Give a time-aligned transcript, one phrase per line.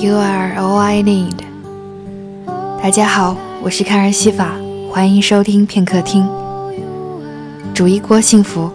[0.00, 1.36] you are all I need。
[2.82, 4.52] 大家好，我是看儿西法，
[4.90, 6.26] 欢迎收听片刻听，
[7.74, 8.70] 煮一锅幸福。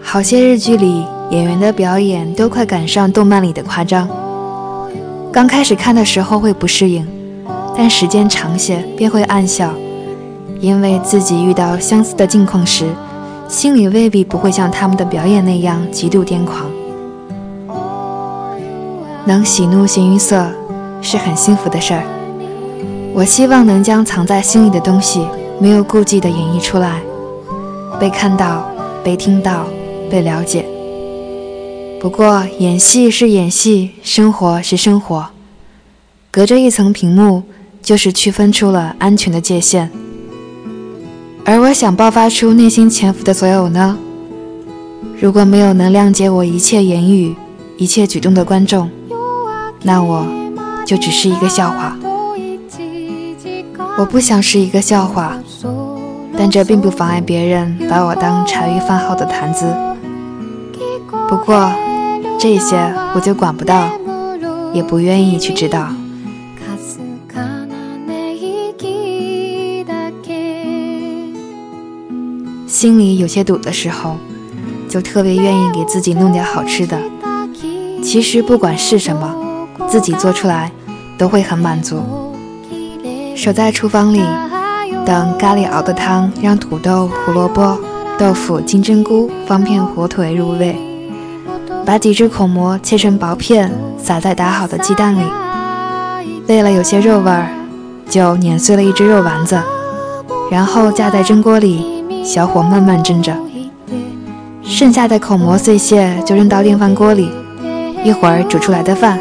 [0.00, 4.08] 好些日剧里演员的表演都快赶上动漫里的夸张。
[5.32, 7.06] 刚开始看的时候会不适应，
[7.76, 9.74] 但时间长些便会暗笑，
[10.60, 12.86] 因为自己遇到相似的境况时，
[13.48, 16.70] 心里未必不会像他们的表演那样极度癫狂。
[19.26, 20.46] 能喜怒形于色
[21.02, 22.02] 是很幸福的事儿。
[23.12, 25.26] 我希望能将藏在心里的东西
[25.58, 27.00] 没有顾忌地演绎出来，
[27.98, 28.66] 被看到，
[29.02, 29.66] 被听到，
[30.10, 30.64] 被了解。
[32.00, 35.26] 不过，演戏是演戏，生活是生活，
[36.30, 37.42] 隔着一层屏幕，
[37.86, 39.88] 就是区分出了安全的界限。
[41.44, 43.96] 而我想爆发出内心潜伏的所有呢？
[45.20, 47.36] 如果没有能谅解我一切言语、
[47.76, 48.90] 一切举动的观众，
[49.84, 50.26] 那我
[50.84, 51.96] 就只是一个笑话。
[53.96, 55.38] 我不想是一个笑话，
[56.36, 59.64] 但这并不妨碍别人把我当茶余饭后的谈资。
[61.28, 61.70] 不过。
[62.38, 62.76] 这些
[63.14, 63.88] 我就管不到，
[64.74, 65.88] 也不愿意去知道。
[72.76, 74.18] 心里有些堵的时候，
[74.86, 77.00] 就特别愿意给自己弄点好吃的。
[78.02, 79.34] 其实不管是什么，
[79.88, 80.70] 自己做出来
[81.16, 82.02] 都会很满足。
[83.34, 84.20] 守在厨房里，
[85.06, 87.78] 等咖喱熬的汤让土豆、胡萝卜、
[88.18, 90.76] 豆腐、金针菇、方片、火腿入味。
[91.86, 95.22] 把几只口蘑切成薄片，撒在打好的鸡蛋里。
[96.46, 97.48] 为了有些肉味儿，
[98.10, 99.58] 就碾碎了一只肉丸子，
[100.50, 101.95] 然后架在蒸锅里，
[102.26, 103.32] 小火慢慢蒸着。
[104.64, 107.30] 剩下的口蘑碎屑就扔到电饭锅里，
[108.04, 109.20] 一会儿煮出来的饭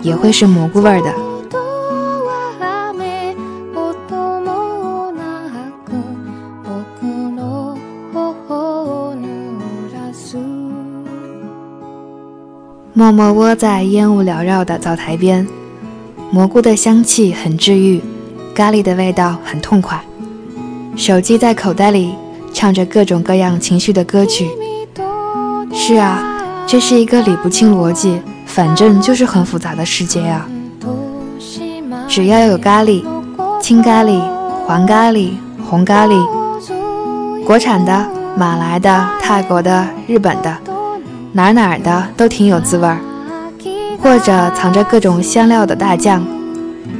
[0.00, 1.12] 也会是蘑菇味儿的。
[12.96, 15.46] 默默窝在烟雾缭绕的灶台边，
[16.30, 18.00] 蘑菇的香气很治愈，
[18.54, 20.00] 咖喱的味道很痛快。
[20.96, 22.14] 手机在口袋里，
[22.54, 24.48] 唱着各种各样情绪的歌曲。
[25.72, 26.22] 是啊，
[26.66, 30.46] 这是一个理不清逻辑，反正就是很复杂的世界啊。
[32.08, 33.04] 只要有咖喱，
[33.60, 34.22] 青咖喱、
[34.66, 35.32] 黄咖喱、
[35.68, 36.24] 红咖喱，
[37.44, 38.06] 国产的、
[38.36, 40.56] 马来的、泰国的、日本的。
[41.32, 42.98] 哪哪的都挺有滋味儿，
[44.00, 46.24] 或者藏着各种香料的大酱，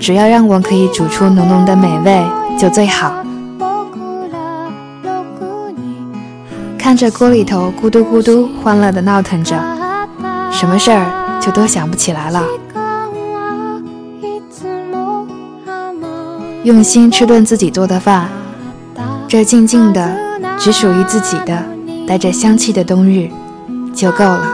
[0.00, 2.20] 只要让我可以煮出浓浓的美味
[2.58, 3.14] 就最好。
[6.84, 9.56] 看着锅里头咕嘟咕嘟欢乐的闹腾着，
[10.52, 12.44] 什么事儿就都想不起来了。
[16.62, 18.28] 用心吃顿自己做的饭，
[19.26, 20.14] 这静静的
[20.58, 21.58] 只属于自己的
[22.06, 23.30] 带着香气的冬日。
[23.94, 24.53] 就够了。